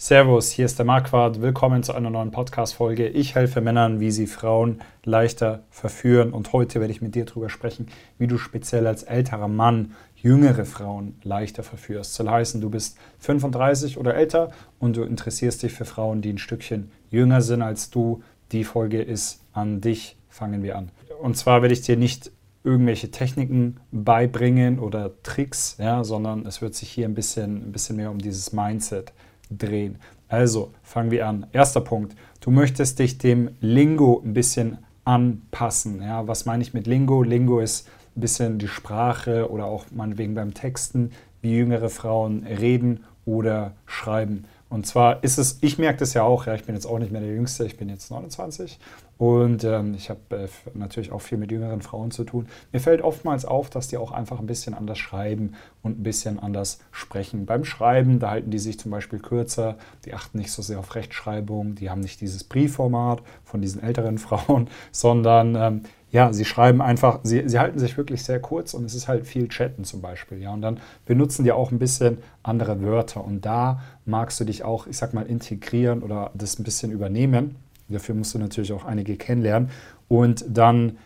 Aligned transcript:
Servus, 0.00 0.52
hier 0.52 0.64
ist 0.64 0.78
der 0.78 0.86
Marquardt. 0.86 1.42
Willkommen 1.42 1.82
zu 1.82 1.92
einer 1.92 2.08
neuen 2.08 2.30
Podcast-Folge. 2.30 3.08
Ich 3.08 3.34
helfe 3.34 3.60
Männern, 3.60 3.98
wie 3.98 4.12
sie 4.12 4.28
Frauen 4.28 4.80
leichter 5.02 5.64
verführen. 5.70 6.32
Und 6.32 6.52
heute 6.52 6.78
werde 6.78 6.92
ich 6.92 7.02
mit 7.02 7.16
dir 7.16 7.24
darüber 7.24 7.48
sprechen, 7.48 7.88
wie 8.16 8.28
du 8.28 8.38
speziell 8.38 8.86
als 8.86 9.02
älterer 9.02 9.48
Mann 9.48 9.94
jüngere 10.14 10.66
Frauen 10.66 11.16
leichter 11.24 11.64
verführst. 11.64 12.14
Soll 12.14 12.30
heißen, 12.30 12.60
du 12.60 12.70
bist 12.70 12.96
35 13.18 13.98
oder 13.98 14.14
älter 14.14 14.52
und 14.78 14.96
du 14.96 15.02
interessierst 15.02 15.64
dich 15.64 15.72
für 15.72 15.84
Frauen, 15.84 16.22
die 16.22 16.32
ein 16.32 16.38
Stückchen 16.38 16.92
jünger 17.10 17.42
sind 17.42 17.62
als 17.62 17.90
du. 17.90 18.22
Die 18.52 18.62
Folge 18.62 19.02
ist 19.02 19.40
an 19.52 19.80
dich. 19.80 20.16
Fangen 20.28 20.62
wir 20.62 20.78
an. 20.78 20.92
Und 21.20 21.36
zwar 21.36 21.60
werde 21.60 21.74
ich 21.74 21.80
dir 21.82 21.96
nicht 21.96 22.30
irgendwelche 22.62 23.10
Techniken 23.10 23.80
beibringen 23.90 24.78
oder 24.78 25.10
Tricks, 25.24 25.76
ja, 25.80 26.04
sondern 26.04 26.46
es 26.46 26.62
wird 26.62 26.76
sich 26.76 26.88
hier 26.88 27.08
ein 27.08 27.14
bisschen, 27.14 27.68
ein 27.68 27.72
bisschen 27.72 27.96
mehr 27.96 28.12
um 28.12 28.18
dieses 28.18 28.52
Mindset 28.52 29.12
drehen. 29.50 29.98
Also 30.28 30.72
fangen 30.82 31.10
wir 31.10 31.26
an. 31.26 31.46
Erster 31.52 31.80
Punkt. 31.80 32.14
Du 32.40 32.50
möchtest 32.50 32.98
dich 32.98 33.18
dem 33.18 33.50
Lingo 33.60 34.22
ein 34.24 34.34
bisschen 34.34 34.78
anpassen. 35.04 36.02
Ja, 36.02 36.28
was 36.28 36.44
meine 36.44 36.62
ich 36.62 36.74
mit 36.74 36.86
Lingo? 36.86 37.22
Lingo 37.22 37.60
ist 37.60 37.88
ein 38.16 38.20
bisschen 38.20 38.58
die 38.58 38.68
Sprache 38.68 39.50
oder 39.50 39.64
auch 39.64 39.86
meinetwegen 39.90 40.34
beim 40.34 40.54
Texten, 40.54 41.12
wie 41.40 41.56
jüngere 41.56 41.88
Frauen 41.88 42.44
reden 42.44 43.04
oder 43.24 43.72
schreiben. 43.86 44.44
Und 44.70 44.86
zwar 44.86 45.24
ist 45.24 45.38
es, 45.38 45.58
ich 45.62 45.78
merke 45.78 46.00
das 46.00 46.12
ja 46.12 46.22
auch, 46.24 46.46
ja, 46.46 46.54
ich 46.54 46.64
bin 46.64 46.74
jetzt 46.74 46.86
auch 46.86 46.98
nicht 46.98 47.10
mehr 47.10 47.22
der 47.22 47.32
Jüngste, 47.32 47.64
ich 47.64 47.78
bin 47.78 47.88
jetzt 47.88 48.10
29 48.10 48.78
und 49.16 49.64
ähm, 49.64 49.94
ich 49.94 50.10
habe 50.10 50.20
äh, 50.30 50.48
natürlich 50.74 51.10
auch 51.10 51.20
viel 51.22 51.38
mit 51.38 51.50
jüngeren 51.50 51.80
Frauen 51.80 52.10
zu 52.10 52.24
tun. 52.24 52.46
Mir 52.70 52.80
fällt 52.80 53.00
oftmals 53.00 53.46
auf, 53.46 53.70
dass 53.70 53.88
die 53.88 53.96
auch 53.96 54.12
einfach 54.12 54.38
ein 54.38 54.46
bisschen 54.46 54.74
anders 54.74 54.98
schreiben 54.98 55.54
und 55.82 55.98
ein 55.98 56.02
bisschen 56.02 56.38
anders 56.38 56.80
sprechen. 56.92 57.46
Beim 57.46 57.64
Schreiben, 57.64 58.18
da 58.18 58.30
halten 58.30 58.50
die 58.50 58.58
sich 58.58 58.78
zum 58.78 58.90
Beispiel 58.90 59.20
kürzer, 59.20 59.76
die 60.04 60.12
achten 60.12 60.38
nicht 60.38 60.52
so 60.52 60.60
sehr 60.60 60.78
auf 60.78 60.94
Rechtschreibung, 60.94 61.74
die 61.74 61.88
haben 61.88 62.00
nicht 62.00 62.20
dieses 62.20 62.44
Briefformat 62.44 63.22
von 63.44 63.62
diesen 63.62 63.82
älteren 63.82 64.18
Frauen, 64.18 64.68
sondern 64.92 65.56
ähm, 65.56 65.82
ja, 66.10 66.32
sie 66.32 66.44
schreiben 66.44 66.80
einfach, 66.80 67.20
sie, 67.22 67.48
sie 67.48 67.58
halten 67.58 67.78
sich 67.78 67.96
wirklich 67.96 68.22
sehr 68.22 68.40
kurz 68.40 68.74
und 68.74 68.84
es 68.84 68.94
ist 68.94 69.08
halt 69.08 69.26
viel 69.26 69.48
Chatten 69.48 69.84
zum 69.84 70.00
Beispiel, 70.00 70.40
ja. 70.40 70.52
Und 70.52 70.62
dann 70.62 70.80
benutzen 71.04 71.44
die 71.44 71.52
auch 71.52 71.70
ein 71.70 71.78
bisschen 71.78 72.18
andere 72.42 72.82
Wörter 72.82 73.24
und 73.24 73.44
da 73.44 73.82
magst 74.06 74.40
du 74.40 74.44
dich 74.44 74.64
auch, 74.64 74.86
ich 74.86 74.96
sag 74.96 75.12
mal, 75.12 75.26
integrieren 75.26 76.02
oder 76.02 76.30
das 76.34 76.58
ein 76.58 76.64
bisschen 76.64 76.92
übernehmen. 76.92 77.56
Dafür 77.88 78.14
musst 78.14 78.34
du 78.34 78.38
natürlich 78.38 78.72
auch 78.72 78.84
einige 78.84 79.16
kennenlernen 79.16 79.70
und 80.08 80.44
dann 80.48 80.98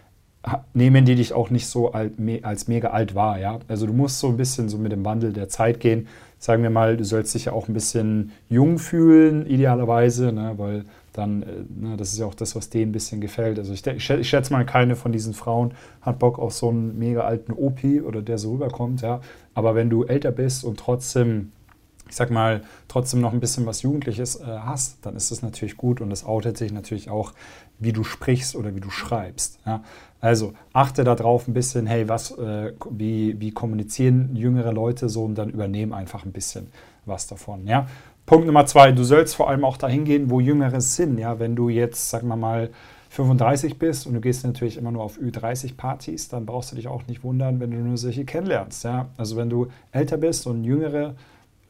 nehmen 0.75 1.05
die 1.05 1.15
dich 1.15 1.33
auch 1.33 1.51
nicht 1.51 1.67
so 1.67 1.93
als 1.93 2.67
mega 2.69 2.91
alt 2.91 3.15
wahr, 3.15 3.39
ja. 3.39 3.61
Also 3.69 3.87
du 3.87 3.93
musst 3.93 4.19
so 4.19 4.29
ein 4.29 4.37
bisschen 4.37 4.69
so 4.69 4.79
mit 4.79 4.93
dem 4.93 5.05
Wandel 5.05 5.33
der 5.33 5.49
Zeit 5.49 5.81
gehen. 5.81 6.09
Sagen 6.43 6.65
wir 6.65 6.71
mal, 6.71 6.97
du 6.97 7.05
sollst 7.05 7.37
dich 7.37 7.45
ja 7.45 7.53
auch 7.53 7.69
ein 7.69 7.73
bisschen 7.73 8.33
jung 8.49 8.81
fühlen, 8.81 9.47
idealerweise, 9.47 10.33
ne, 10.33 10.55
weil 10.57 10.85
dann, 11.13 11.43
äh, 11.45 11.47
ne, 11.69 11.97
das 11.97 12.13
ist 12.13 12.19
ja 12.19 12.27
auch 12.27 12.35
das, 12.35 12.57
was 12.57 12.69
denen 12.69 12.91
ein 12.91 12.93
bisschen 12.93 13.21
gefällt. 13.21 13.61
Also 13.61 13.73
ich, 13.73 13.87
ich, 13.87 14.11
ich, 14.11 14.29
schätze 14.29 14.53
mal, 14.53 14.67
keine 14.67 14.97
von 14.97 15.13
diesen 15.13 15.35
Frauen 15.35 15.73
hat 16.01 16.19
Bock 16.19 16.41
auf 16.41 16.53
so 16.53 16.71
einen 16.71 16.99
mega 16.99 17.21
alten 17.21 17.53
OP 17.53 17.85
oder 18.05 18.23
der 18.23 18.39
so 18.39 18.55
rüberkommt, 18.55 19.03
ja. 19.03 19.21
Aber 19.55 19.77
wenn 19.77 19.89
du 19.89 20.03
älter 20.03 20.33
bist 20.33 20.65
und 20.65 20.81
trotzdem, 20.81 21.53
ich 22.13 22.17
sag 22.17 22.31
mal, 22.31 22.61
trotzdem 22.89 23.23
noch 23.23 23.33
ein 23.33 23.41
bisschen 23.41 23.65
was 23.65 23.81
Jugendliches 23.81 24.37
äh, 24.37 24.45
hast, 24.45 24.99
dann 25.01 25.17
ist 25.17 25.31
das 25.31 25.41
natürlich 25.41 25.79
gut 25.79 26.03
und 26.03 26.11
das 26.11 26.27
outet 26.27 26.59
sich 26.59 26.71
natürlich 26.71 27.09
auch, 27.09 27.33
wie 27.79 27.91
du 27.91 28.05
sprichst 28.05 28.55
oder 28.55 28.75
wie 28.77 28.81
du 28.81 28.91
schreibst. 28.91 29.59
Ja. 29.65 29.83
Also 30.21 30.53
achte 30.75 31.05
darauf 31.05 31.49
ein 31.49 31.55
bisschen, 31.55 31.87
hey, 31.87 32.11
was, 32.11 32.33
äh, 32.33 32.75
wie, 32.91 33.41
wie 33.41 33.51
kommunizieren 33.53 34.37
jüngere 34.37 34.75
Leute 34.75 35.09
so 35.09 35.25
und 35.25 35.37
dann 35.37 35.49
übernehmen 35.49 35.95
einfach 35.95 36.27
ein 36.27 36.33
bisschen 36.33 36.67
was 37.07 37.29
davon. 37.29 37.67
Ja. 37.67 37.87
Punkt 38.27 38.45
Nummer 38.45 38.67
zwei, 38.67 38.93
du 38.93 39.05
sollst 39.05 39.35
vor 39.35 39.49
allem 39.49 39.65
auch 39.65 39.79
dahin 39.79 40.05
gehen, 40.05 40.29
wo 40.29 40.39
Jüngere 40.39 40.83
sind. 40.83 41.17
Ja, 41.17 41.39
wenn 41.39 41.57
du 41.57 41.71
jetzt, 41.71 42.11
sagen 42.11 42.29
wir 42.29 42.37
mal, 42.37 42.69
35 43.09 43.79
bist 43.79 44.07
und 44.07 44.13
du 44.13 44.21
gehst 44.21 44.45
natürlich 44.45 44.77
immer 44.77 44.93
nur 44.93 45.03
auf 45.03 45.17
Ü30-Partys, 45.17 46.29
dann 46.29 46.45
brauchst 46.45 46.73
du 46.73 46.77
dich 46.77 46.89
auch 46.89 47.07
nicht 47.07 47.25
wundern, 47.25 47.59
wenn 47.59 47.71
du 47.71 47.79
nur 47.79 47.97
solche 47.97 48.27
kennenlernst. 48.27 48.85
Ja? 48.85 49.09
Also 49.17 49.37
wenn 49.37 49.49
du 49.49 49.69
älter 49.93 50.19
bist 50.19 50.47
und 50.47 50.63
jüngere 50.65 51.15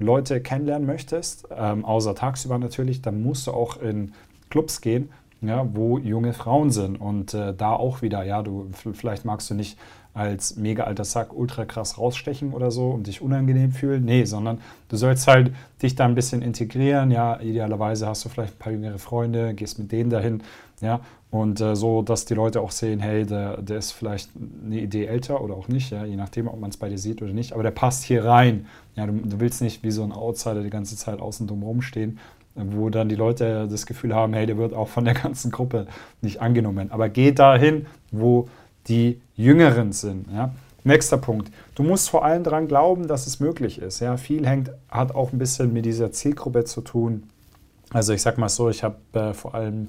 Leute 0.03 0.41
kennenlernen 0.41 0.87
möchtest, 0.87 1.49
ähm, 1.57 1.85
außer 1.85 2.15
tagsüber 2.15 2.59
natürlich, 2.59 3.03
dann 3.03 3.23
musst 3.23 3.47
du 3.47 3.53
auch 3.53 3.81
in 3.81 4.13
Clubs 4.51 4.81
gehen, 4.81 5.11
ja, 5.43 5.67
wo 5.75 5.99
junge 5.99 6.33
Frauen 6.33 6.71
sind. 6.71 7.01
Und 7.01 7.35
äh, 7.35 7.53
da 7.55 7.73
auch 7.73 8.01
wieder, 8.01 8.23
ja, 8.25 8.43
du 8.43 8.71
vielleicht 8.73 9.25
magst 9.25 9.51
du 9.51 9.55
nicht 9.55 9.77
als 10.15 10.57
mega 10.57 10.85
alter 10.85 11.05
Sack 11.05 11.33
ultra 11.35 11.65
krass 11.65 11.97
rausstechen 11.97 12.53
oder 12.53 12.71
so 12.71 12.91
und 12.91 13.07
dich 13.07 13.23
unangenehm 13.23 13.73
fühlen. 13.73 14.05
Nee, 14.05 14.25
sondern 14.25 14.59
du 14.89 14.97
sollst 14.97 15.27
halt 15.27 15.53
dich 15.81 15.95
da 15.95 16.05
ein 16.05 16.15
bisschen 16.15 16.43
integrieren. 16.43 17.11
Ja, 17.11 17.41
idealerweise 17.41 18.07
hast 18.07 18.25
du 18.25 18.29
vielleicht 18.29 18.55
ein 18.55 18.59
paar 18.59 18.73
jüngere 18.73 18.99
Freunde, 18.99 19.55
gehst 19.55 19.79
mit 19.79 19.91
denen 19.91 20.11
dahin. 20.11 20.43
Ja, 20.81 21.01
und 21.31 21.61
äh, 21.61 21.77
so, 21.77 22.03
dass 22.03 22.27
die 22.27 22.35
Leute 22.35 22.61
auch 22.61 22.73
sehen, 22.73 23.01
hey, 23.01 23.25
der, 23.25 23.63
der 23.63 23.79
ist 23.79 23.93
vielleicht 23.93 24.31
eine 24.67 24.81
Idee 24.81 25.07
älter 25.07 25.41
oder 25.41 25.55
auch 25.55 25.69
nicht, 25.69 25.91
ja, 25.91 26.05
je 26.05 26.17
nachdem, 26.17 26.49
ob 26.49 26.61
man 26.61 26.71
es 26.71 26.77
bei 26.77 26.89
dir 26.89 26.99
sieht 26.99 27.23
oder 27.23 27.33
nicht. 27.33 27.55
Aber 27.55 27.63
der 27.63 27.71
passt 27.71 28.05
hier 28.05 28.25
rein. 28.25 28.67
Ja, 28.97 29.07
du, 29.07 29.13
du 29.13 29.41
willst 29.41 29.63
nicht 29.63 29.83
wie 29.83 29.91
so 29.91 30.03
ein 30.03 30.13
Outsider 30.13 30.63
die 30.63 30.71
ganze 30.71 30.97
Zeit 30.97 31.21
außen 31.21 31.47
drum 31.47 31.63
rumstehen 31.63 32.19
wo 32.55 32.91
dann 32.91 33.09
die 33.09 33.15
Leute 33.15 33.67
das 33.71 33.87
Gefühl 33.87 34.15
haben, 34.15 34.35
hey, 34.35 34.47
der 34.47 34.59
wird 34.59 34.75
auch 34.75 34.89
von 34.89 35.05
der 35.05 35.15
ganzen 35.15 35.51
Gruppe 35.51 35.87
nicht 36.21 36.41
angenommen. 36.41 36.91
Aber 36.91 37.09
geh 37.09 37.33
dahin, 37.33 37.87
wo 38.11 38.49
die 38.89 39.21
Jüngeren 39.37 39.93
sind. 39.93 40.27
Ja? 40.33 40.55
Nächster 40.85 41.17
Punkt. 41.17 41.53
Du 41.75 41.83
musst 41.83 42.11
vor 42.11 42.25
allem 42.25 42.43
daran 42.43 42.69
glauben, 42.69 43.07
dass 43.07 43.27
es 43.27 43.41
möglich 43.41 43.81
ist. 43.81 44.01
Ja? 44.01 44.17
Viel 44.17 44.47
hängt, 44.47 44.71
hat 44.89 45.15
auch 45.15 45.33
ein 45.33 45.39
bisschen 45.39 45.73
mit 45.73 45.85
dieser 45.85 46.13
Zielgruppe 46.13 46.65
zu 46.65 46.81
tun. 46.81 47.25
Also 47.91 48.13
ich 48.13 48.23
sag 48.23 48.39
mal 48.39 48.49
so, 48.49 48.69
ich 48.71 48.83
habe 48.83 48.97
äh, 49.13 49.33
vor 49.33 49.55
allem 49.55 49.89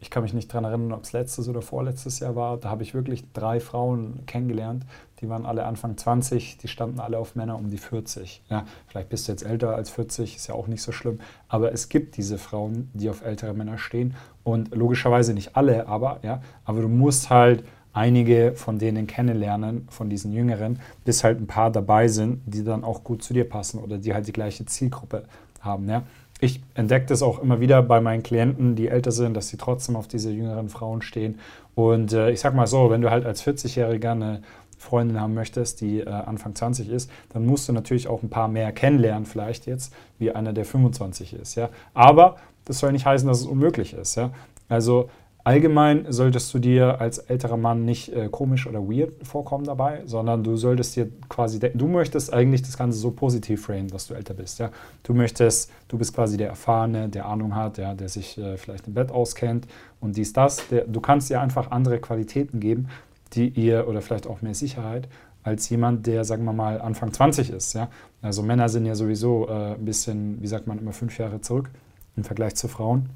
ich 0.00 0.10
kann 0.10 0.22
mich 0.22 0.32
nicht 0.32 0.50
daran 0.50 0.64
erinnern, 0.64 0.92
ob 0.92 1.04
es 1.04 1.12
letztes 1.12 1.48
oder 1.48 1.60
vorletztes 1.60 2.20
Jahr 2.20 2.34
war. 2.34 2.56
Da 2.56 2.70
habe 2.70 2.82
ich 2.82 2.94
wirklich 2.94 3.24
drei 3.32 3.60
Frauen 3.60 4.20
kennengelernt. 4.26 4.86
Die 5.20 5.28
waren 5.28 5.44
alle 5.44 5.66
Anfang 5.66 5.98
20, 5.98 6.56
die 6.56 6.68
standen 6.68 7.00
alle 7.00 7.18
auf 7.18 7.36
Männer 7.36 7.56
um 7.56 7.68
die 7.68 7.76
40. 7.76 8.42
Ja, 8.48 8.64
vielleicht 8.86 9.10
bist 9.10 9.28
du 9.28 9.32
jetzt 9.32 9.42
älter 9.42 9.74
als 9.74 9.90
40, 9.90 10.36
ist 10.36 10.46
ja 10.46 10.54
auch 10.54 10.66
nicht 10.66 10.82
so 10.82 10.92
schlimm. 10.92 11.20
Aber 11.48 11.72
es 11.72 11.90
gibt 11.90 12.16
diese 12.16 12.38
Frauen, 12.38 12.90
die 12.94 13.10
auf 13.10 13.22
ältere 13.22 13.52
Männer 13.52 13.76
stehen. 13.76 14.14
Und 14.42 14.74
logischerweise 14.74 15.34
nicht 15.34 15.56
alle, 15.56 15.86
aber 15.86 16.20
ja, 16.22 16.40
aber 16.64 16.80
du 16.80 16.88
musst 16.88 17.28
halt 17.28 17.62
einige 17.92 18.52
von 18.54 18.78
denen 18.78 19.06
kennenlernen, 19.06 19.86
von 19.90 20.08
diesen 20.08 20.32
Jüngeren, 20.32 20.80
bis 21.04 21.24
halt 21.24 21.40
ein 21.40 21.46
paar 21.46 21.70
dabei 21.70 22.08
sind, 22.08 22.40
die 22.46 22.64
dann 22.64 22.84
auch 22.84 23.04
gut 23.04 23.22
zu 23.22 23.34
dir 23.34 23.46
passen 23.46 23.80
oder 23.80 23.98
die 23.98 24.14
halt 24.14 24.26
die 24.26 24.32
gleiche 24.32 24.64
Zielgruppe 24.64 25.24
haben. 25.60 25.88
Ja 25.90 26.04
ich 26.40 26.60
entdecke 26.74 27.06
das 27.06 27.22
auch 27.22 27.42
immer 27.42 27.60
wieder 27.60 27.82
bei 27.82 28.00
meinen 28.00 28.22
Klienten, 28.22 28.74
die 28.74 28.88
älter 28.88 29.12
sind, 29.12 29.34
dass 29.34 29.48
sie 29.48 29.56
trotzdem 29.56 29.96
auf 29.96 30.08
diese 30.08 30.30
jüngeren 30.30 30.68
Frauen 30.68 31.02
stehen. 31.02 31.38
Und 31.74 32.12
äh, 32.12 32.30
ich 32.30 32.40
sag 32.40 32.54
mal 32.54 32.66
so, 32.66 32.90
wenn 32.90 33.02
du 33.02 33.10
halt 33.10 33.26
als 33.26 33.46
40-Jähriger 33.46 34.12
eine 34.12 34.42
Freundin 34.78 35.20
haben 35.20 35.34
möchtest, 35.34 35.82
die 35.82 36.00
äh, 36.00 36.08
Anfang 36.08 36.54
20 36.54 36.88
ist, 36.88 37.10
dann 37.34 37.44
musst 37.44 37.68
du 37.68 37.72
natürlich 37.72 38.08
auch 38.08 38.22
ein 38.22 38.30
paar 38.30 38.48
mehr 38.48 38.72
kennenlernen, 38.72 39.26
vielleicht 39.26 39.66
jetzt, 39.66 39.92
wie 40.18 40.32
einer, 40.32 40.54
der 40.54 40.64
25 40.64 41.34
ist. 41.34 41.54
Ja? 41.54 41.68
Aber 41.92 42.36
das 42.64 42.78
soll 42.78 42.92
nicht 42.92 43.04
heißen, 43.04 43.28
dass 43.28 43.40
es 43.40 43.46
unmöglich 43.46 43.92
ist. 43.92 44.14
Ja? 44.14 44.30
Also 44.68 45.10
Allgemein 45.42 46.04
solltest 46.10 46.52
du 46.52 46.58
dir 46.58 47.00
als 47.00 47.18
älterer 47.18 47.56
Mann 47.56 47.84
nicht 47.84 48.12
äh, 48.12 48.28
komisch 48.28 48.66
oder 48.66 48.80
weird 48.80 49.26
vorkommen 49.26 49.64
dabei, 49.64 50.02
sondern 50.04 50.44
du 50.44 50.56
solltest 50.56 50.96
dir 50.96 51.08
quasi, 51.28 51.58
du 51.58 51.88
möchtest 51.88 52.32
eigentlich 52.32 52.62
das 52.62 52.76
Ganze 52.76 52.98
so 52.98 53.10
positiv 53.10 53.64
framen, 53.64 53.88
dass 53.88 54.06
du 54.06 54.14
älter 54.14 54.34
bist. 54.34 54.58
Ja? 54.58 54.70
Du 55.02 55.14
möchtest, 55.14 55.70
du 55.88 55.96
bist 55.96 56.14
quasi 56.14 56.36
der 56.36 56.48
Erfahrene, 56.48 57.08
der 57.08 57.24
Ahnung 57.26 57.54
hat, 57.54 57.78
ja, 57.78 57.94
der 57.94 58.10
sich 58.10 58.36
äh, 58.36 58.58
vielleicht 58.58 58.86
im 58.86 58.94
Bett 58.94 59.10
auskennt 59.10 59.66
und 60.00 60.16
dies, 60.16 60.34
das. 60.34 60.68
Der, 60.68 60.84
du 60.84 61.00
kannst 61.00 61.30
ihr 61.30 61.40
einfach 61.40 61.70
andere 61.70 62.00
Qualitäten 62.00 62.60
geben, 62.60 62.88
die 63.32 63.48
ihr, 63.48 63.88
oder 63.88 64.02
vielleicht 64.02 64.26
auch 64.26 64.42
mehr 64.42 64.54
Sicherheit, 64.54 65.08
als 65.42 65.70
jemand, 65.70 66.06
der, 66.06 66.24
sagen 66.24 66.44
wir 66.44 66.52
mal, 66.52 66.82
Anfang 66.82 67.14
20 67.14 67.48
ist. 67.48 67.72
Ja? 67.72 67.88
Also 68.20 68.42
Männer 68.42 68.68
sind 68.68 68.84
ja 68.84 68.94
sowieso 68.94 69.48
äh, 69.48 69.74
ein 69.74 69.86
bisschen, 69.86 70.42
wie 70.42 70.46
sagt 70.46 70.66
man, 70.66 70.78
immer 70.78 70.92
fünf 70.92 71.16
Jahre 71.16 71.40
zurück 71.40 71.70
im 72.16 72.24
Vergleich 72.24 72.56
zu 72.56 72.68
Frauen 72.68 73.08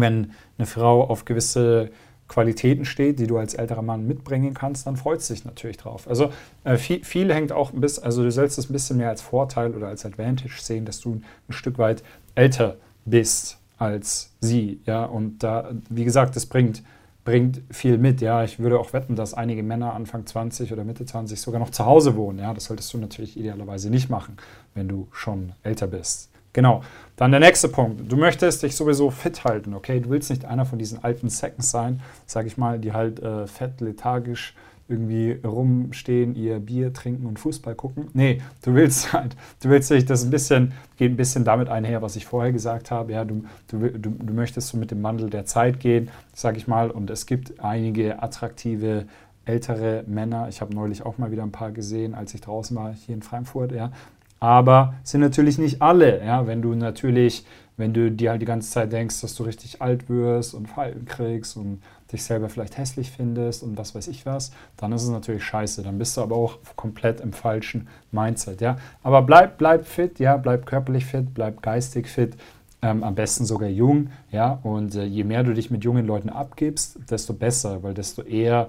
wenn 0.00 0.32
eine 0.58 0.66
Frau 0.66 1.04
auf 1.04 1.24
gewisse 1.24 1.90
Qualitäten 2.26 2.84
steht, 2.84 3.18
die 3.18 3.26
du 3.26 3.36
als 3.36 3.54
älterer 3.54 3.82
Mann 3.82 4.06
mitbringen 4.06 4.54
kannst, 4.54 4.86
dann 4.86 4.96
freut 4.96 5.20
sich 5.20 5.44
natürlich 5.44 5.76
drauf. 5.76 6.08
Also 6.08 6.30
äh, 6.64 6.76
viel, 6.76 7.04
viel, 7.04 7.32
hängt 7.32 7.52
auch 7.52 7.72
ein 7.72 7.80
bisschen, 7.80 8.04
also 8.04 8.22
du 8.22 8.30
sollst 8.30 8.58
es 8.58 8.70
ein 8.70 8.72
bisschen 8.72 8.96
mehr 8.96 9.10
als 9.10 9.20
Vorteil 9.20 9.74
oder 9.74 9.88
als 9.88 10.06
Advantage 10.06 10.60
sehen, 10.60 10.84
dass 10.84 11.00
du 11.00 11.20
ein 11.48 11.52
Stück 11.52 11.78
weit 11.78 12.02
älter 12.34 12.76
bist 13.04 13.58
als 13.76 14.30
sie. 14.40 14.80
Ja, 14.86 15.04
und 15.04 15.42
da, 15.42 15.70
wie 15.90 16.04
gesagt, 16.04 16.34
das 16.36 16.46
bringt, 16.46 16.82
bringt 17.24 17.60
viel 17.70 17.98
mit. 17.98 18.20
Ja, 18.22 18.42
ich 18.42 18.58
würde 18.58 18.78
auch 18.78 18.92
wetten, 18.92 19.16
dass 19.16 19.34
einige 19.34 19.62
Männer 19.62 19.92
Anfang 19.92 20.24
20 20.24 20.72
oder 20.72 20.84
Mitte 20.84 21.04
20 21.04 21.40
sogar 21.40 21.60
noch 21.60 21.70
zu 21.70 21.84
Hause 21.84 22.16
wohnen. 22.16 22.38
Ja, 22.38 22.54
das 22.54 22.64
solltest 22.64 22.92
du 22.94 22.98
natürlich 22.98 23.36
idealerweise 23.36 23.90
nicht 23.90 24.08
machen, 24.08 24.36
wenn 24.74 24.88
du 24.88 25.08
schon 25.12 25.52
älter 25.62 25.88
bist. 25.88 26.30
Genau. 26.54 26.82
Dann 27.16 27.30
der 27.30 27.40
nächste 27.40 27.68
Punkt. 27.68 28.10
Du 28.10 28.16
möchtest 28.16 28.62
dich 28.62 28.74
sowieso 28.74 29.10
fit 29.10 29.44
halten, 29.44 29.74
okay? 29.74 30.00
Du 30.00 30.08
willst 30.08 30.30
nicht 30.30 30.46
einer 30.46 30.64
von 30.64 30.78
diesen 30.78 31.04
alten 31.04 31.28
Seconds 31.28 31.70
sein, 31.70 32.00
sag 32.26 32.46
ich 32.46 32.56
mal, 32.56 32.78
die 32.78 32.92
halt 32.92 33.20
äh, 33.20 33.46
fett, 33.46 33.80
lethargisch 33.80 34.54
irgendwie 34.88 35.38
rumstehen, 35.44 36.34
ihr 36.34 36.58
Bier 36.58 36.92
trinken 36.92 37.26
und 37.26 37.38
Fußball 37.38 37.74
gucken. 37.74 38.08
Nee, 38.12 38.42
du 38.62 38.74
willst 38.74 39.12
halt, 39.12 39.36
du 39.62 39.70
willst 39.70 39.90
dich 39.90 40.04
das 40.04 40.24
ein 40.24 40.30
bisschen, 40.30 40.72
geht 40.96 41.12
ein 41.12 41.16
bisschen 41.16 41.44
damit 41.44 41.68
einher, 41.68 42.02
was 42.02 42.16
ich 42.16 42.26
vorher 42.26 42.52
gesagt 42.52 42.90
habe. 42.90 43.12
Ja, 43.12 43.24
du, 43.24 43.44
du, 43.68 43.78
du, 43.78 44.10
du 44.10 44.34
möchtest 44.34 44.68
so 44.68 44.76
mit 44.76 44.90
dem 44.90 45.02
Wandel 45.02 45.30
der 45.30 45.46
Zeit 45.46 45.80
gehen, 45.80 46.10
sag 46.34 46.56
ich 46.56 46.66
mal, 46.66 46.90
und 46.90 47.10
es 47.10 47.26
gibt 47.26 47.60
einige 47.60 48.22
attraktive 48.22 49.06
ältere 49.46 50.04
Männer. 50.06 50.48
Ich 50.48 50.60
habe 50.60 50.74
neulich 50.74 51.04
auch 51.04 51.18
mal 51.18 51.30
wieder 51.30 51.42
ein 51.42 51.52
paar 51.52 51.70
gesehen, 51.70 52.14
als 52.14 52.34
ich 52.34 52.40
draußen 52.40 52.76
war 52.76 52.92
hier 52.92 53.14
in 53.14 53.22
Frankfurt, 53.22 53.72
ja. 53.72 53.92
Aber 54.40 54.94
sind 55.04 55.20
natürlich 55.20 55.58
nicht 55.58 55.80
alle, 55.80 56.24
ja. 56.24 56.46
Wenn 56.46 56.62
du 56.62 56.74
natürlich, 56.74 57.44
wenn 57.76 57.94
du 57.94 58.10
dir 58.10 58.30
halt 58.30 58.42
die 58.42 58.46
ganze 58.46 58.70
Zeit 58.70 58.92
denkst, 58.92 59.20
dass 59.20 59.34
du 59.34 59.44
richtig 59.44 59.80
alt 59.80 60.08
wirst 60.08 60.54
und 60.54 60.68
Falten 60.68 61.06
kriegst 61.06 61.56
und 61.56 61.82
dich 62.12 62.22
selber 62.22 62.48
vielleicht 62.48 62.78
hässlich 62.78 63.10
findest 63.10 63.62
und 63.62 63.76
was 63.76 63.94
weiß 63.94 64.08
ich 64.08 64.26
was, 64.26 64.52
dann 64.76 64.92
ist 64.92 65.02
es 65.02 65.08
natürlich 65.08 65.44
scheiße. 65.44 65.82
Dann 65.82 65.98
bist 65.98 66.16
du 66.16 66.20
aber 66.20 66.36
auch 66.36 66.58
komplett 66.76 67.20
im 67.20 67.32
falschen 67.32 67.88
Mindset, 68.12 68.60
ja. 68.60 68.76
Aber 69.02 69.22
bleib, 69.22 69.58
bleib 69.58 69.86
fit, 69.86 70.18
ja, 70.18 70.36
bleib 70.36 70.66
körperlich 70.66 71.06
fit, 71.06 71.34
bleib 71.34 71.62
geistig 71.62 72.08
fit. 72.08 72.36
Ähm, 72.82 73.02
am 73.02 73.14
besten 73.14 73.46
sogar 73.46 73.70
jung, 73.70 74.10
ja, 74.30 74.58
und 74.62 74.94
äh, 74.94 75.04
je 75.04 75.24
mehr 75.24 75.42
du 75.42 75.54
dich 75.54 75.70
mit 75.70 75.84
jungen 75.84 76.06
Leuten 76.06 76.28
abgibst, 76.28 76.98
desto 77.10 77.32
besser, 77.32 77.82
weil 77.82 77.94
desto 77.94 78.20
eher 78.20 78.68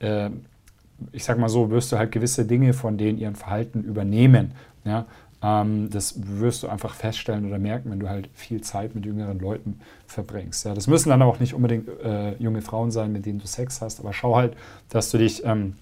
äh, 0.00 0.28
ich 1.12 1.24
sag 1.24 1.38
mal 1.38 1.48
so, 1.48 1.70
wirst 1.70 1.92
du 1.92 1.98
halt 1.98 2.12
gewisse 2.12 2.44
Dinge 2.44 2.72
von 2.72 2.98
denen 2.98 3.18
ihren 3.18 3.36
Verhalten 3.36 3.82
übernehmen. 3.82 4.52
Ja? 4.84 5.06
Ähm, 5.42 5.90
das 5.90 6.14
wirst 6.16 6.62
du 6.62 6.68
einfach 6.68 6.94
feststellen 6.94 7.46
oder 7.46 7.58
merken, 7.58 7.90
wenn 7.90 8.00
du 8.00 8.08
halt 8.08 8.28
viel 8.34 8.60
Zeit 8.60 8.94
mit 8.94 9.04
jüngeren 9.04 9.38
Leuten 9.38 9.80
verbringst. 10.06 10.64
Ja? 10.64 10.74
Das 10.74 10.86
müssen 10.86 11.10
dann 11.10 11.22
auch 11.22 11.40
nicht 11.40 11.54
unbedingt 11.54 11.88
äh, 12.02 12.34
junge 12.36 12.62
Frauen 12.62 12.90
sein, 12.90 13.12
mit 13.12 13.26
denen 13.26 13.40
du 13.40 13.46
Sex 13.46 13.80
hast, 13.80 14.00
aber 14.00 14.12
schau 14.12 14.36
halt, 14.36 14.56
dass 14.88 15.10
du 15.10 15.18
dich, 15.18 15.44
ähm, 15.44 15.74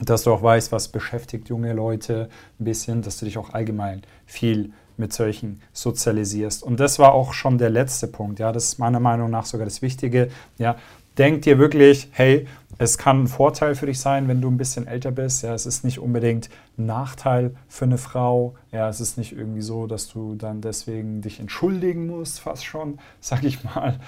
dass 0.00 0.22
du 0.22 0.32
auch 0.32 0.42
weißt, 0.42 0.70
was 0.70 0.88
beschäftigt 0.88 1.48
junge 1.48 1.72
Leute 1.72 2.28
ein 2.60 2.64
bisschen, 2.64 3.02
dass 3.02 3.18
du 3.18 3.24
dich 3.24 3.38
auch 3.38 3.50
allgemein 3.50 4.02
viel 4.26 4.72
mit 4.96 5.12
solchen 5.12 5.62
sozialisierst. 5.72 6.62
Und 6.62 6.80
das 6.80 6.98
war 6.98 7.14
auch 7.14 7.32
schon 7.32 7.56
der 7.56 7.70
letzte 7.70 8.08
Punkt. 8.08 8.40
Ja, 8.40 8.52
das 8.52 8.64
ist 8.64 8.78
meiner 8.78 9.00
Meinung 9.00 9.30
nach 9.30 9.46
sogar 9.46 9.64
das 9.64 9.80
Wichtige. 9.80 10.28
Ja, 10.58 10.76
denk 11.18 11.42
dir 11.42 11.58
wirklich, 11.58 12.08
hey, 12.12 12.46
es 12.80 12.96
kann 12.96 13.24
ein 13.24 13.26
Vorteil 13.26 13.74
für 13.74 13.86
dich 13.86 13.98
sein, 13.98 14.28
wenn 14.28 14.40
du 14.40 14.48
ein 14.48 14.56
bisschen 14.56 14.86
älter 14.86 15.10
bist. 15.10 15.42
Ja, 15.42 15.52
es 15.52 15.66
ist 15.66 15.82
nicht 15.82 15.98
unbedingt 15.98 16.48
ein 16.78 16.86
Nachteil 16.86 17.56
für 17.66 17.86
eine 17.86 17.98
Frau. 17.98 18.54
Ja, 18.70 18.88
es 18.88 19.00
ist 19.00 19.18
nicht 19.18 19.32
irgendwie 19.36 19.62
so, 19.62 19.88
dass 19.88 20.08
du 20.08 20.36
dann 20.36 20.60
deswegen 20.60 21.20
dich 21.20 21.40
entschuldigen 21.40 22.06
musst, 22.06 22.38
fast 22.40 22.64
schon, 22.64 22.98
sag 23.20 23.42
ich 23.42 23.64
mal, 23.64 23.98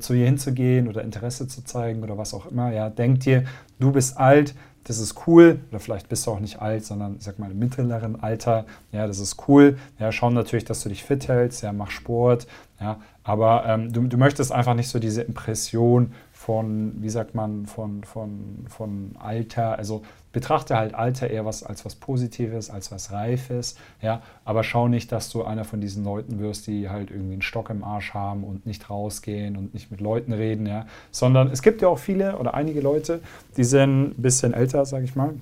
zu 0.00 0.14
ihr 0.14 0.24
hinzugehen 0.24 0.88
oder 0.88 1.02
Interesse 1.02 1.46
zu 1.46 1.64
zeigen 1.64 2.02
oder 2.02 2.16
was 2.16 2.32
auch 2.32 2.46
immer. 2.46 2.72
Ja, 2.72 2.88
denk 2.88 3.20
dir, 3.20 3.44
du 3.78 3.92
bist 3.92 4.16
alt, 4.16 4.54
das 4.84 4.98
ist 4.98 5.26
cool, 5.26 5.60
oder 5.70 5.80
vielleicht 5.80 6.08
bist 6.08 6.26
du 6.26 6.30
auch 6.30 6.40
nicht 6.40 6.60
alt, 6.60 6.84
sondern 6.84 7.16
sag 7.18 7.38
mal 7.38 7.50
im 7.50 7.58
mittleren 7.58 8.22
Alter, 8.22 8.66
ja, 8.92 9.06
das 9.06 9.18
ist 9.18 9.48
cool. 9.48 9.78
Ja, 9.98 10.12
schau 10.12 10.30
natürlich, 10.30 10.64
dass 10.64 10.82
du 10.82 10.90
dich 10.90 11.02
fit 11.02 11.28
hältst, 11.28 11.62
ja, 11.62 11.72
mach 11.72 11.90
Sport, 11.90 12.46
ja, 12.80 13.00
aber 13.22 13.64
ähm, 13.66 13.92
du, 13.92 14.02
du 14.02 14.18
möchtest 14.18 14.52
einfach 14.52 14.74
nicht 14.74 14.88
so 14.88 14.98
diese 14.98 15.22
Impression 15.22 16.12
von, 16.44 16.92
wie 16.98 17.08
sagt 17.08 17.34
man, 17.34 17.64
von, 17.64 18.04
von, 18.04 18.66
von 18.68 19.12
Alter, 19.18 19.78
also 19.78 20.02
betrachte 20.30 20.76
halt 20.76 20.94
Alter 20.94 21.30
eher 21.30 21.46
was, 21.46 21.62
als 21.62 21.86
was 21.86 21.94
Positives, 21.94 22.68
als 22.68 22.92
was 22.92 23.12
Reifes, 23.12 23.76
ja, 24.02 24.20
aber 24.44 24.62
schau 24.62 24.86
nicht, 24.86 25.10
dass 25.10 25.30
du 25.30 25.44
einer 25.44 25.64
von 25.64 25.80
diesen 25.80 26.04
Leuten 26.04 26.40
wirst, 26.40 26.66
die 26.66 26.90
halt 26.90 27.10
irgendwie 27.10 27.32
einen 27.32 27.40
Stock 27.40 27.70
im 27.70 27.82
Arsch 27.82 28.12
haben 28.12 28.44
und 28.44 28.66
nicht 28.66 28.90
rausgehen 28.90 29.56
und 29.56 29.72
nicht 29.72 29.90
mit 29.90 30.02
Leuten 30.02 30.34
reden, 30.34 30.66
ja, 30.66 30.84
sondern 31.10 31.50
es 31.50 31.62
gibt 31.62 31.80
ja 31.80 31.88
auch 31.88 31.98
viele 31.98 32.36
oder 32.36 32.52
einige 32.52 32.82
Leute, 32.82 33.20
die 33.56 33.64
sind 33.64 34.10
ein 34.10 34.22
bisschen 34.22 34.52
älter, 34.52 34.84
sag 34.84 35.02
ich 35.02 35.16
mal, 35.16 35.32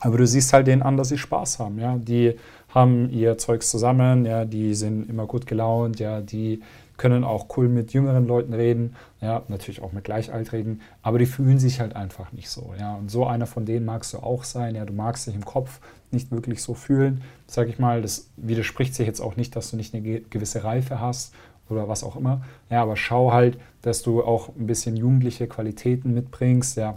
aber 0.00 0.18
du 0.18 0.26
siehst 0.26 0.52
halt 0.52 0.66
denen 0.66 0.82
an, 0.82 0.98
dass 0.98 1.08
sie 1.08 1.18
Spaß 1.18 1.60
haben, 1.60 1.78
ja, 1.78 1.96
die 1.96 2.36
haben 2.68 3.08
ihr 3.08 3.38
Zeugs 3.38 3.70
zusammen, 3.70 4.26
ja, 4.26 4.44
die 4.44 4.74
sind 4.74 5.08
immer 5.08 5.24
gut 5.24 5.46
gelaunt, 5.46 5.98
ja, 5.98 6.20
die 6.20 6.60
können 7.00 7.24
auch 7.24 7.46
cool 7.56 7.70
mit 7.70 7.94
jüngeren 7.94 8.26
Leuten 8.26 8.52
reden, 8.52 8.94
ja, 9.22 9.42
natürlich 9.48 9.80
auch 9.80 9.92
mit 9.92 10.04
Gleichaltrigen, 10.04 10.82
aber 11.00 11.18
die 11.18 11.24
fühlen 11.24 11.58
sich 11.58 11.80
halt 11.80 11.96
einfach 11.96 12.30
nicht 12.32 12.50
so, 12.50 12.74
ja. 12.78 12.94
Und 12.94 13.10
so 13.10 13.26
einer 13.26 13.46
von 13.46 13.64
denen 13.64 13.86
magst 13.86 14.12
du 14.12 14.18
auch 14.18 14.44
sein, 14.44 14.74
ja, 14.74 14.84
du 14.84 14.92
magst 14.92 15.26
dich 15.26 15.34
im 15.34 15.46
Kopf 15.46 15.80
nicht 16.10 16.30
wirklich 16.30 16.62
so 16.62 16.74
fühlen, 16.74 17.22
sag 17.46 17.68
ich 17.68 17.78
mal, 17.78 18.02
das 18.02 18.28
widerspricht 18.36 18.94
sich 18.94 19.06
jetzt 19.06 19.20
auch 19.20 19.36
nicht, 19.36 19.56
dass 19.56 19.70
du 19.70 19.78
nicht 19.78 19.94
eine 19.94 20.20
gewisse 20.20 20.62
Reife 20.62 21.00
hast 21.00 21.32
oder 21.70 21.88
was 21.88 22.04
auch 22.04 22.16
immer, 22.16 22.42
ja, 22.68 22.82
aber 22.82 22.96
schau 22.96 23.32
halt, 23.32 23.58
dass 23.80 24.02
du 24.02 24.22
auch 24.22 24.50
ein 24.50 24.66
bisschen 24.66 24.94
jugendliche 24.94 25.46
Qualitäten 25.46 26.12
mitbringst, 26.12 26.76
ja. 26.76 26.96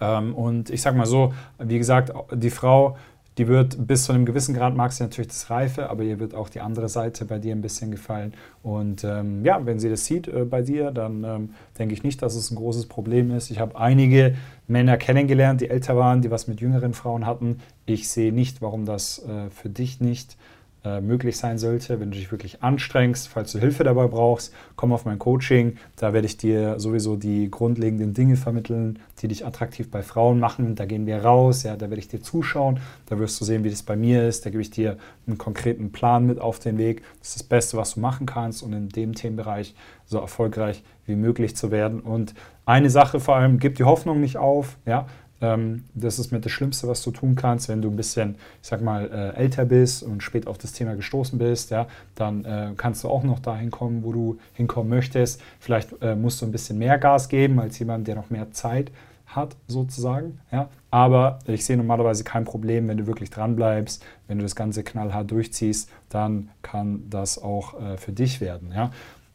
Ähm, 0.00 0.34
und 0.34 0.70
ich 0.70 0.82
sag 0.82 0.96
mal 0.96 1.06
so, 1.06 1.32
wie 1.60 1.78
gesagt, 1.78 2.12
die 2.34 2.50
Frau 2.50 2.96
die 3.38 3.48
wird 3.48 3.86
bis 3.86 4.04
zu 4.04 4.12
einem 4.12 4.26
gewissen 4.26 4.54
Grad 4.54 4.76
mag 4.76 4.92
sie 4.92 5.02
natürlich 5.02 5.28
das 5.28 5.50
Reife, 5.50 5.88
aber 5.88 6.02
ihr 6.02 6.18
wird 6.18 6.34
auch 6.34 6.48
die 6.48 6.60
andere 6.60 6.88
Seite 6.88 7.24
bei 7.24 7.38
dir 7.38 7.54
ein 7.54 7.62
bisschen 7.62 7.90
gefallen. 7.90 8.34
Und 8.62 9.04
ähm, 9.04 9.44
ja, 9.44 9.64
wenn 9.64 9.78
sie 9.78 9.88
das 9.88 10.04
sieht 10.04 10.28
äh, 10.28 10.44
bei 10.44 10.62
dir, 10.62 10.90
dann 10.90 11.24
ähm, 11.24 11.50
denke 11.78 11.94
ich 11.94 12.02
nicht, 12.02 12.20
dass 12.22 12.34
es 12.34 12.50
ein 12.50 12.56
großes 12.56 12.86
Problem 12.86 13.30
ist. 13.30 13.50
Ich 13.50 13.60
habe 13.60 13.78
einige 13.78 14.34
Männer 14.66 14.96
kennengelernt, 14.96 15.60
die 15.60 15.70
älter 15.70 15.96
waren, 15.96 16.22
die 16.22 16.30
was 16.30 16.48
mit 16.48 16.60
jüngeren 16.60 16.92
Frauen 16.92 17.24
hatten. 17.24 17.60
Ich 17.86 18.08
sehe 18.08 18.32
nicht, 18.32 18.62
warum 18.62 18.84
das 18.84 19.24
äh, 19.24 19.48
für 19.50 19.68
dich 19.68 20.00
nicht 20.00 20.36
äh, 20.82 21.02
möglich 21.02 21.36
sein 21.36 21.58
sollte, 21.58 22.00
wenn 22.00 22.10
du 22.10 22.16
dich 22.16 22.30
wirklich 22.30 22.62
anstrengst, 22.62 23.28
falls 23.28 23.52
du 23.52 23.58
Hilfe 23.58 23.84
dabei 23.84 24.06
brauchst, 24.06 24.54
komm 24.76 24.92
auf 24.92 25.04
mein 25.04 25.18
Coaching. 25.18 25.76
Da 25.96 26.14
werde 26.14 26.26
ich 26.26 26.38
dir 26.38 26.80
sowieso 26.80 27.16
die 27.16 27.50
grundlegenden 27.50 28.14
Dinge 28.14 28.36
vermitteln, 28.36 28.98
die 29.20 29.28
dich 29.28 29.44
attraktiv 29.44 29.90
bei 29.90 30.02
Frauen 30.02 30.40
machen. 30.40 30.76
Da 30.76 30.86
gehen 30.86 31.04
wir 31.04 31.22
raus, 31.22 31.64
ja, 31.64 31.76
da 31.76 31.90
werde 31.90 32.00
ich 32.00 32.08
dir 32.08 32.22
zuschauen, 32.22 32.80
da 33.06 33.18
wirst 33.18 33.38
du 33.40 33.44
sehen, 33.44 33.62
wie 33.62 33.70
das 33.70 33.82
bei 33.82 33.94
mir 33.94 34.26
ist. 34.26 34.46
Da 34.46 34.50
gebe 34.50 34.62
ich 34.62 34.70
dir 34.70 34.96
einen 35.26 35.36
konkreten 35.36 35.92
Plan 35.92 36.24
mit 36.26 36.40
auf 36.40 36.58
den 36.58 36.78
Weg. 36.78 37.02
Das 37.18 37.28
ist 37.28 37.36
das 37.36 37.42
Beste, 37.42 37.76
was 37.76 37.94
du 37.94 38.00
machen 38.00 38.24
kannst, 38.26 38.62
um 38.62 38.72
in 38.72 38.88
dem 38.88 39.14
Themenbereich 39.14 39.74
so 40.06 40.18
erfolgreich 40.18 40.82
wie 41.04 41.14
möglich 41.14 41.56
zu 41.56 41.70
werden. 41.70 42.00
Und 42.00 42.34
eine 42.64 42.88
Sache 42.88 43.20
vor 43.20 43.36
allem, 43.36 43.58
gib 43.58 43.74
die 43.74 43.84
Hoffnung 43.84 44.20
nicht 44.20 44.38
auf, 44.38 44.78
ja. 44.86 45.06
Ähm, 45.40 45.84
das 45.94 46.18
ist 46.18 46.32
mit 46.32 46.44
das 46.44 46.52
Schlimmste, 46.52 46.88
was 46.88 47.02
du 47.02 47.10
tun 47.10 47.34
kannst, 47.34 47.68
wenn 47.68 47.82
du 47.82 47.88
ein 47.88 47.96
bisschen, 47.96 48.36
ich 48.62 48.68
sag 48.68 48.82
mal, 48.82 49.10
äh, 49.10 49.38
älter 49.38 49.64
bist 49.64 50.02
und 50.02 50.22
spät 50.22 50.46
auf 50.46 50.58
das 50.58 50.72
Thema 50.72 50.94
gestoßen 50.94 51.38
bist. 51.38 51.70
Ja, 51.70 51.86
dann 52.14 52.44
äh, 52.44 52.72
kannst 52.76 53.04
du 53.04 53.08
auch 53.08 53.22
noch 53.22 53.38
dahin 53.38 53.70
kommen, 53.70 54.02
wo 54.02 54.12
du 54.12 54.38
hinkommen 54.54 54.90
möchtest. 54.90 55.40
Vielleicht 55.58 55.90
äh, 56.02 56.14
musst 56.14 56.42
du 56.42 56.46
ein 56.46 56.52
bisschen 56.52 56.78
mehr 56.78 56.98
Gas 56.98 57.28
geben 57.28 57.60
als 57.60 57.78
jemand, 57.78 58.06
der 58.06 58.16
noch 58.16 58.30
mehr 58.30 58.50
Zeit 58.52 58.90
hat, 59.34 59.56
sozusagen. 59.66 60.40
Ja? 60.50 60.68
Aber 60.90 61.38
ich 61.46 61.64
sehe 61.64 61.76
normalerweise 61.76 62.24
kein 62.24 62.44
Problem, 62.44 62.88
wenn 62.88 62.98
du 62.98 63.06
wirklich 63.06 63.30
dran 63.30 63.56
bleibst, 63.56 64.04
wenn 64.26 64.38
du 64.38 64.42
das 64.42 64.56
Ganze 64.56 64.82
knallhart 64.82 65.30
durchziehst, 65.30 65.88
dann 66.08 66.50
kann 66.62 67.04
das 67.08 67.40
auch 67.40 67.80
äh, 67.80 67.96
für 67.96 68.12
dich 68.12 68.40
werden. 68.40 68.72
Ja? 68.74 68.90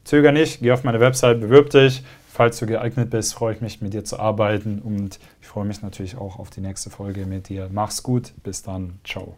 Zöger 0.05 0.31
nicht, 0.31 0.61
geh 0.61 0.71
auf 0.71 0.83
meine 0.83 0.99
Website, 0.99 1.41
bewirb 1.41 1.71
dich. 1.71 2.03
Falls 2.31 2.59
du 2.59 2.65
geeignet 2.65 3.09
bist, 3.09 3.33
freue 3.33 3.55
ich 3.55 3.61
mich, 3.61 3.81
mit 3.81 3.93
dir 3.93 4.03
zu 4.03 4.19
arbeiten 4.19 4.79
und 4.79 5.19
ich 5.41 5.47
freue 5.47 5.65
mich 5.65 5.81
natürlich 5.81 6.17
auch 6.17 6.37
auf 6.37 6.49
die 6.49 6.61
nächste 6.61 6.89
Folge 6.89 7.25
mit 7.25 7.49
dir. 7.49 7.69
Mach's 7.71 8.03
gut, 8.03 8.33
bis 8.43 8.61
dann, 8.61 8.99
ciao. 9.03 9.35